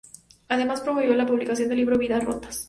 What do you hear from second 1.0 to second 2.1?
la publicación del libro